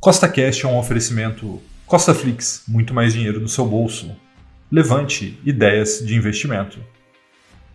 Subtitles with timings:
[0.00, 4.08] Costa Cash é um oferecimento Costa Flix, muito mais dinheiro no seu bolso.
[4.70, 6.78] Levante ideias de investimento.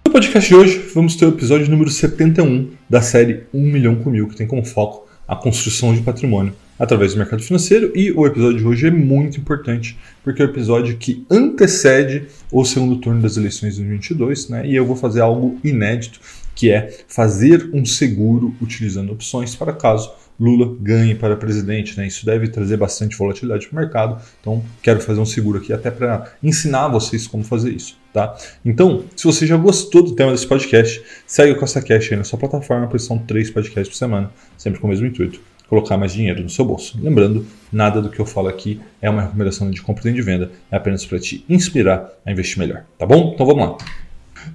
[0.05, 4.09] No podcast de hoje, vamos ter o episódio número 71 da série 1 milhão com
[4.09, 7.91] mil, que tem como foco a construção de patrimônio através do mercado financeiro.
[7.93, 12.63] E o episódio de hoje é muito importante, porque é o episódio que antecede o
[12.63, 14.65] segundo turno das eleições de 2022, né?
[14.65, 16.21] E eu vou fazer algo inédito,
[16.55, 21.97] que é fazer um seguro utilizando opções para caso Lula ganhe para presidente.
[21.97, 22.07] Né?
[22.07, 24.21] Isso deve trazer bastante volatilidade para o mercado.
[24.41, 27.97] Então, quero fazer um seguro aqui até para ensinar vocês como fazer isso.
[28.11, 28.35] Tá?
[28.63, 32.23] Então, se você já gostou do tema desse podcast, segue o Costa Cash aí na
[32.23, 35.41] sua plataforma, pois são três podcasts por semana, sempre com o mesmo intuito
[35.73, 36.99] colocar mais dinheiro no seu bolso.
[37.01, 40.51] Lembrando, nada do que eu falo aqui é uma recomendação de compra e de venda,
[40.69, 43.31] é apenas para te inspirar a investir melhor, tá bom?
[43.33, 43.77] Então vamos lá.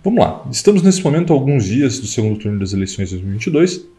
[0.04, 0.46] Vamos lá.
[0.50, 3.97] Estamos nesse momento alguns dias do segundo turno das eleições de 2022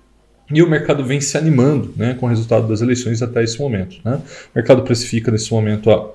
[0.52, 3.98] e o mercado vem se animando né, com o resultado das eleições até esse momento.
[4.04, 4.16] Né?
[4.16, 6.10] O mercado precifica nesse momento a,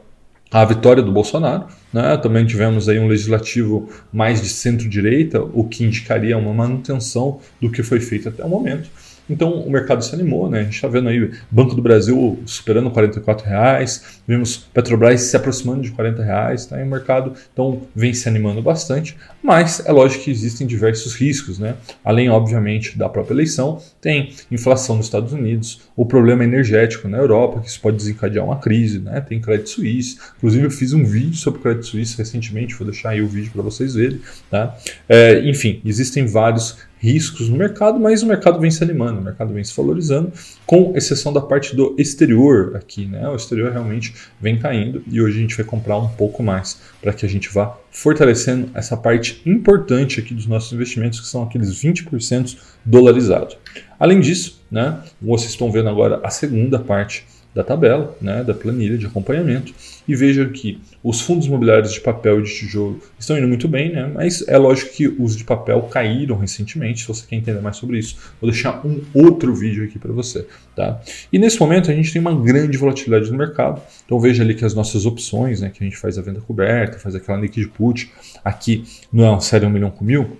[0.50, 1.66] a vitória do Bolsonaro.
[1.92, 2.16] Né?
[2.16, 7.82] Também tivemos aí um legislativo mais de centro-direita, o que indicaria uma manutenção do que
[7.82, 8.90] foi feito até o momento.
[9.28, 10.60] Então o mercado se animou, né?
[10.60, 15.82] A gente está vendo aí Banco do Brasil superando 44 reais, vimos Petrobras se aproximando
[15.82, 16.78] de 40 reais, tá?
[16.78, 21.58] E o mercado então vem se animando bastante, mas é lógico que existem diversos riscos,
[21.58, 21.74] né?
[22.04, 27.60] Além, obviamente, da própria eleição, tem inflação nos Estados Unidos, o problema energético na Europa,
[27.60, 29.20] que isso pode desencadear uma crise, né?
[29.20, 33.22] Tem Credit Suisse, inclusive eu fiz um vídeo sobre Credit Suisse recentemente, vou deixar aí
[33.22, 34.76] o vídeo para vocês verem, tá?
[35.08, 39.52] É, enfim, existem vários riscos no mercado, mas o mercado vem se animando, o mercado
[39.52, 40.32] vem se valorizando,
[40.64, 43.28] com exceção da parte do exterior aqui, né?
[43.28, 47.12] O exterior realmente vem caindo e hoje a gente vai comprar um pouco mais para
[47.12, 51.70] que a gente vá fortalecendo essa parte importante aqui dos nossos investimentos, que são aqueles
[51.70, 53.58] 20% dolarizados.
[54.00, 58.98] Além disso, né, vocês estão vendo agora a segunda parte da tabela, né, da planilha
[58.98, 59.72] de acompanhamento,
[60.06, 63.92] e veja que os fundos imobiliários de papel e de tijolo estão indo muito bem,
[63.92, 67.02] né, mas é lógico que os de papel caíram recentemente.
[67.02, 70.46] Se você quer entender mais sobre isso, vou deixar um outro vídeo aqui para você.
[70.74, 71.00] Tá?
[71.32, 74.64] E nesse momento a gente tem uma grande volatilidade no mercado, então veja ali que
[74.64, 78.10] as nossas opções, né, que a gente faz a venda coberta, faz aquela liquid put,
[78.44, 80.36] aqui no série 1 milhão com mil,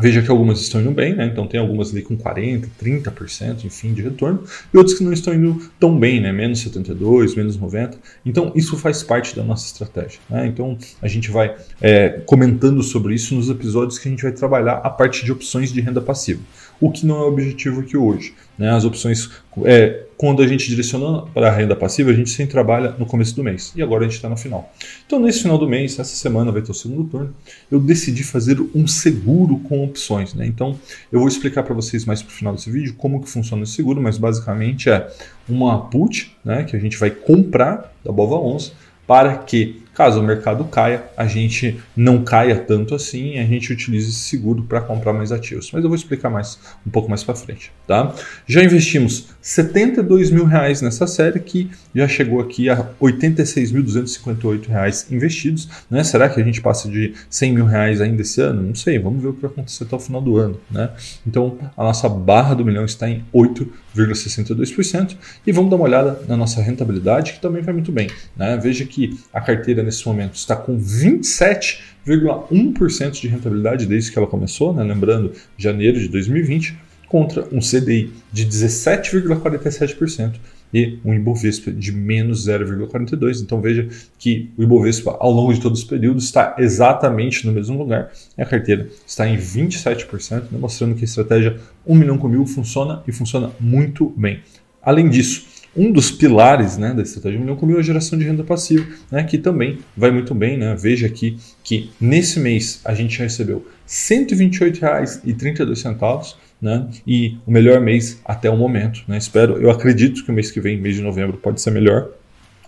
[0.00, 1.26] Veja que algumas estão indo bem, né?
[1.26, 5.34] então tem algumas ali com 40%, 30%, enfim, de retorno, e outras que não estão
[5.34, 6.32] indo tão bem, né?
[6.32, 7.96] menos 72%, menos 90%.
[8.24, 10.20] Então isso faz parte da nossa estratégia.
[10.28, 10.46] Né?
[10.46, 14.74] Então a gente vai é, comentando sobre isso nos episódios que a gente vai trabalhar
[14.74, 16.40] a parte de opções de renda passiva,
[16.80, 18.34] o que não é objetivo aqui hoje.
[18.58, 18.70] Né?
[18.70, 19.30] As opções
[19.64, 23.34] é, quando a gente direciona para a renda passiva, a gente sempre trabalha no começo
[23.34, 23.72] do mês.
[23.74, 24.70] E agora a gente está no final.
[25.06, 27.34] Então, nesse final do mês, essa semana vai ter o segundo turno,
[27.70, 30.34] eu decidi fazer um seguro com opções.
[30.34, 30.46] Né?
[30.46, 30.78] Então,
[31.10, 33.72] eu vou explicar para vocês mais para o final desse vídeo como que funciona esse
[33.72, 35.10] seguro, mas basicamente é
[35.48, 38.72] uma put né, que a gente vai comprar da Bova 11
[39.06, 44.08] para que, caso o mercado caia, a gente não caia tanto assim a gente utilize
[44.08, 45.70] esse seguro para comprar mais ativos.
[45.72, 47.70] Mas eu vou explicar mais um pouco mais para frente.
[47.86, 48.14] Tá?
[48.46, 55.66] Já investimos 72 mil reais nessa série que já chegou aqui a 86.258 reais investidos.
[55.90, 56.04] Né?
[56.04, 58.62] Será que a gente passa de 100 mil reais ainda esse ano?
[58.62, 60.60] Não sei, vamos ver o que vai acontecer até o final do ano.
[60.70, 60.90] Né?
[61.26, 66.36] Então a nossa barra do milhão está em 8,62% e vamos dar uma olhada na
[66.36, 68.10] nossa rentabilidade que também vai muito bem.
[68.36, 68.58] Né?
[68.62, 74.74] Veja que a carteira nesse momento está com 27,1% de rentabilidade desde que ela começou,
[74.74, 74.84] né?
[74.84, 80.36] lembrando, janeiro de 2020, contra um CDI de 17,47%
[80.72, 83.42] e um Ibovespa de menos 0,42.
[83.42, 87.76] Então veja que o Ibovespa, ao longo de todo esse período, está exatamente no mesmo
[87.76, 90.58] lugar a carteira está em 27%, né?
[90.60, 94.38] mostrando que a estratégia 1 milhão com mil funciona e funciona muito bem.
[94.80, 98.24] Além disso, um dos pilares né, da estratégia milhão com mil é a geração de
[98.24, 100.56] renda passiva, né, que também vai muito bem.
[100.56, 100.76] Né?
[100.78, 106.86] Veja aqui que nesse mês a gente recebeu R$ 128,32 né?
[107.06, 109.16] E o melhor mês até o momento, né?
[109.16, 112.08] Espero, eu acredito que o mês que vem, mês de novembro, pode ser melhor,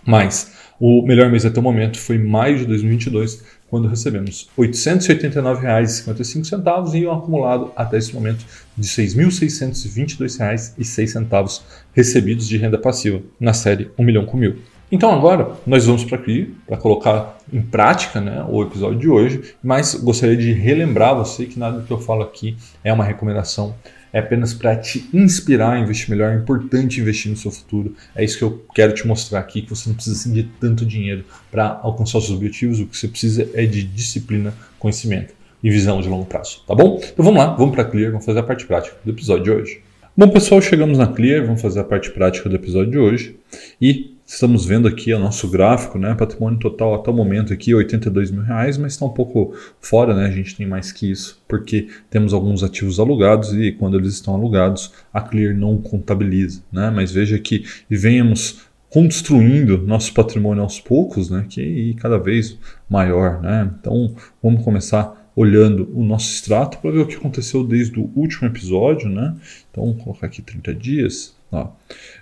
[0.05, 6.93] mas o melhor mês até o momento foi maio de 2022, quando recebemos R$ 889,55
[6.93, 8.45] e um acumulado até esse momento
[8.77, 11.61] de R$ 6.622,06
[11.93, 14.57] recebidos de renda passiva na série 1 milhão com mil.
[14.93, 19.55] Então agora nós vamos para aqui para colocar em prática né, o episódio de hoje,
[19.63, 23.73] mas gostaria de relembrar você que nada do que eu falo aqui é uma recomendação
[24.13, 26.31] é apenas para te inspirar a investir melhor.
[26.31, 27.95] É importante investir no seu futuro.
[28.15, 30.85] É isso que eu quero te mostrar aqui, que você não precisa assim, de tanto
[30.85, 32.79] dinheiro para alcançar os seus objetivos.
[32.79, 37.01] O que você precisa é de disciplina, conhecimento e visão de longo prazo, tá bom?
[37.01, 39.81] Então vamos lá, vamos para Clear, vamos fazer a parte prática do episódio de hoje.
[40.15, 43.35] Bom, pessoal, chegamos na Clear, vamos fazer a parte prática do episódio de hoje.
[43.81, 46.13] E estamos vendo aqui o nosso gráfico, né?
[46.15, 50.25] Patrimônio total até o momento aqui, 82 mil reais, mas está um pouco fora, né?
[50.25, 54.33] A gente tem mais que isso, porque temos alguns ativos alugados e quando eles estão
[54.33, 56.89] alugados, a Clear não contabiliza, né?
[56.89, 61.45] Mas veja que venhamos construindo nosso patrimônio aos poucos, né?
[61.49, 62.57] Que cada vez
[62.89, 63.71] maior, né?
[63.79, 68.47] Então, vamos começar olhando o nosso extrato para ver o que aconteceu desde o último
[68.47, 69.35] episódio, né?
[69.71, 71.35] Então, colocar aqui 30 dias.
[71.53, 71.69] Ó.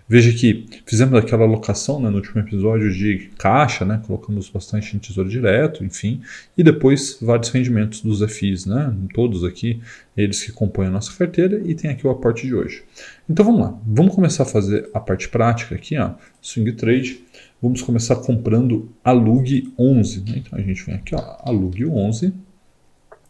[0.07, 4.01] Veja que fizemos aquela alocação né, no último episódio de caixa, né?
[4.05, 6.21] Colocamos bastante em tesouro direto, enfim,
[6.57, 8.93] e depois vários rendimentos dos FIs, né?
[9.13, 9.81] Todos aqui,
[10.15, 12.83] eles que compõem a nossa carteira e tem aqui o aporte de hoje.
[13.29, 16.11] Então vamos lá, vamos começar a fazer a parte prática aqui, ó,
[16.41, 17.23] swing trade.
[17.61, 20.21] Vamos começar comprando a Lug 11.
[20.21, 20.33] Né?
[20.37, 22.33] Então a gente vem aqui, ó, a Lug 11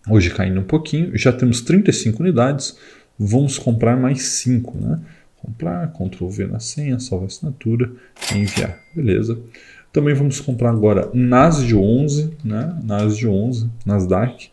[0.09, 2.75] Hoje caindo um pouquinho, já temos 35 unidades,
[3.19, 4.99] vamos comprar mais 5, né?
[5.41, 7.91] Comprar, Ctrl V na senha, salva assinatura
[8.35, 8.79] enviar.
[8.95, 9.39] Beleza.
[9.91, 12.77] Também vamos comprar agora NAS de 11, né?
[13.13, 14.49] De 11, Nasdaq,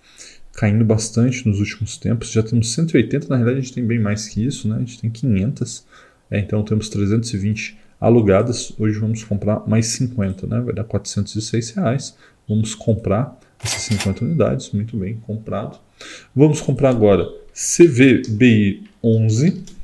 [0.52, 2.32] caindo bastante nos últimos tempos.
[2.32, 4.76] Já temos 180, na realidade a gente tem bem mais que isso, né?
[4.76, 5.86] A gente tem 500,
[6.30, 8.72] é, então temos 320 alugadas.
[8.78, 10.60] Hoje vamos comprar mais 50, né?
[10.60, 12.16] Vai dar 406 reais.
[12.48, 15.78] Vamos comprar essas 50 unidades, muito bem, comprado.
[16.34, 19.77] Vamos comprar agora CVBI 11.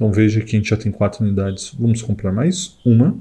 [0.00, 3.14] Então veja que a gente já tem 4 unidades, vamos comprar mais uma.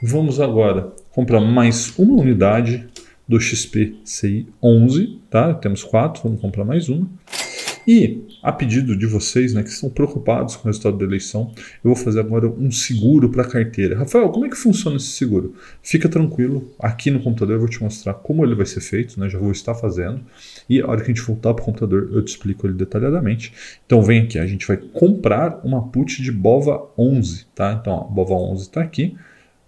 [0.00, 2.86] Vamos agora comprar mais uma unidade
[3.26, 5.52] do XPCI 11, tá?
[5.52, 7.10] Temos 4, vamos comprar mais uma.
[7.86, 11.94] E, a pedido de vocês, né, que estão preocupados com o resultado da eleição, eu
[11.94, 13.98] vou fazer agora um seguro para carteira.
[13.98, 15.54] Rafael, como é que funciona esse seguro?
[15.82, 19.28] Fica tranquilo, aqui no computador eu vou te mostrar como ele vai ser feito, né,
[19.28, 20.20] já vou estar fazendo,
[20.68, 23.52] e a hora que a gente voltar para o computador eu te explico ele detalhadamente.
[23.84, 27.78] Então vem aqui, a gente vai comprar uma put de BOVA 11, tá?
[27.80, 29.16] Então, a BOVA 11 está aqui,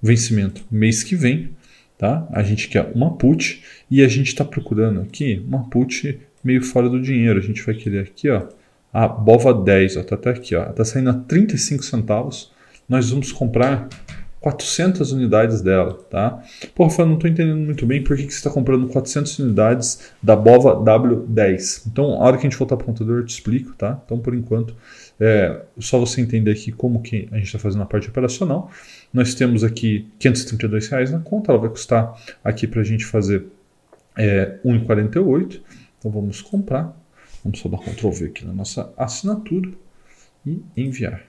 [0.00, 1.50] vencimento mês que vem,
[1.98, 2.28] tá?
[2.32, 6.88] A gente quer uma put e a gente está procurando aqui uma put meio fora
[6.88, 7.38] do dinheiro.
[7.38, 8.42] A gente vai querer aqui, ó,
[8.92, 12.52] a BOVA 10, ó, tá até aqui, ó, tá saindo a 35 centavos.
[12.88, 13.88] Nós vamos comprar
[14.44, 16.42] 400 unidades dela, tá?
[16.74, 20.12] Pô, Rafael, não estou entendendo muito bem por que, que você está comprando 400 unidades
[20.22, 21.86] da BOVA W10.
[21.86, 23.98] Então, a hora que a gente voltar para o computador, eu te explico, tá?
[24.04, 24.76] Então, por enquanto,
[25.18, 28.70] é só você entender aqui como que a gente está fazendo a parte operacional.
[29.10, 32.14] Nós temos aqui 532 reais na conta, ela vai custar
[32.44, 33.46] aqui para a gente fazer
[34.14, 35.60] é, 1,48.
[36.04, 36.94] Então vamos comprar.
[37.42, 39.70] Vamos só dar Ctrl V aqui na nossa assinatura
[40.44, 41.24] e enviar.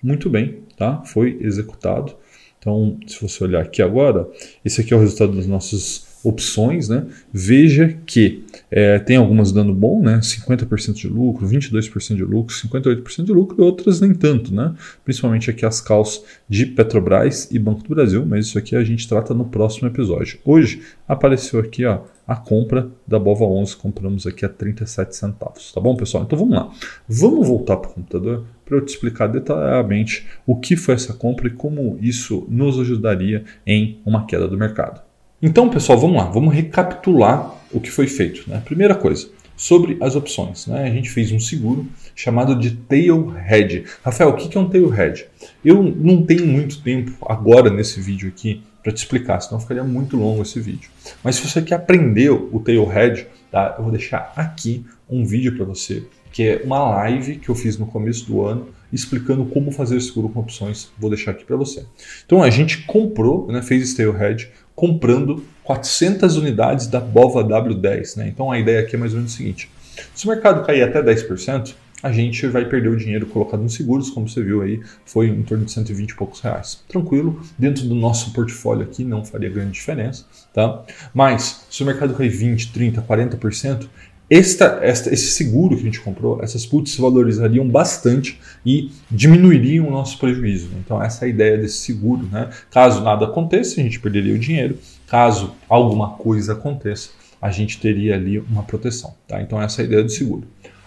[0.00, 1.02] Muito bem, tá?
[1.02, 2.14] Foi executado.
[2.60, 4.30] Então, se você olhar aqui agora,
[4.64, 7.08] esse aqui é o resultado das nossas opções, né?
[7.32, 8.41] Veja que
[8.74, 10.18] é, tem algumas dando bom, né?
[10.20, 14.74] 50% de lucro, 22% de lucro, 58% de lucro e outras nem tanto, né?
[15.04, 19.06] Principalmente aqui as calças de Petrobras e Banco do Brasil, mas isso aqui a gente
[19.06, 20.38] trata no próximo episódio.
[20.42, 25.78] Hoje apareceu aqui, ó, a compra da Bova 11, compramos aqui a 37 centavos, tá
[25.78, 26.24] bom, pessoal?
[26.24, 26.70] Então vamos lá.
[27.06, 31.48] Vamos voltar para o computador para eu te explicar detalhadamente o que foi essa compra
[31.48, 35.02] e como isso nos ajudaria em uma queda do mercado.
[35.42, 38.48] Então, pessoal, vamos lá, vamos recapitular o que foi feito.
[38.48, 38.60] Né?
[38.64, 40.66] Primeira coisa, sobre as opções.
[40.66, 40.84] Né?
[40.84, 43.84] A gente fez um seguro chamado de Tail Hedge.
[44.04, 45.26] Rafael, o que é um Tail Hedge?
[45.64, 50.16] Eu não tenho muito tempo agora nesse vídeo aqui para te explicar, senão ficaria muito
[50.16, 50.90] longo esse vídeo.
[51.22, 53.76] Mas se você quer aprender o Tail Hedge, tá?
[53.78, 56.02] eu vou deixar aqui um vídeo para você,
[56.32, 60.28] que é uma live que eu fiz no começo do ano explicando como fazer seguro
[60.28, 60.90] com opções.
[60.98, 61.86] Vou deixar aqui para você.
[62.26, 68.16] Então a gente comprou, né, fez esse Tail Hedge comprando 400 unidades da BOVA W10.
[68.16, 68.28] Né?
[68.28, 69.70] Então a ideia aqui é mais ou menos o seguinte:
[70.14, 74.10] se o mercado cair até 10%, a gente vai perder o dinheiro colocado nos seguros,
[74.10, 76.82] como você viu aí, foi em torno de 120 e poucos reais.
[76.88, 80.82] Tranquilo, dentro do nosso portfólio aqui não faria grande diferença, tá?
[81.14, 83.86] Mas se o mercado cair 20, 30, 40%,
[84.34, 89.86] esta, esta, esse seguro que a gente comprou, essas puts se valorizariam bastante e diminuiriam
[89.86, 90.70] o nosso prejuízo.
[90.78, 92.26] Então, essa é a ideia desse seguro.
[92.32, 92.48] Né?
[92.70, 94.78] Caso nada aconteça, a gente perderia o dinheiro.
[95.06, 97.10] Caso alguma coisa aconteça,
[97.42, 99.12] a gente teria ali uma proteção.
[99.28, 99.42] Tá?
[99.42, 100.44] Então, essa é a ideia do seguro.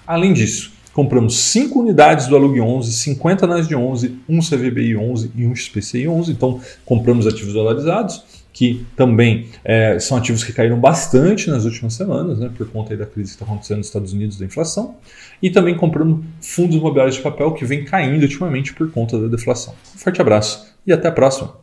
[0.07, 5.31] Além disso, compramos 5 unidades do Alug 11, 50 NAS de 11, um CVBI 11
[5.35, 6.31] e um XPCI 11.
[6.31, 8.23] Então, compramos ativos dolarizados
[8.55, 13.05] que também é, são ativos que caíram bastante nas últimas semanas, né, por conta da
[13.05, 14.95] crise que está acontecendo nos Estados Unidos da inflação,
[15.43, 19.75] e também comprando fundos imobiliários de papel que vem caindo ultimamente por conta da deflação.
[19.93, 21.53] Um forte abraço e até a próxima!